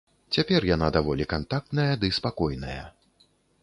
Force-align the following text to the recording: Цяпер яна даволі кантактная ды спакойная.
Цяпер 0.37 0.61
яна 0.69 0.87
даволі 0.95 1.29
кантактная 1.35 1.89
ды 2.05 2.13
спакойная. 2.23 2.83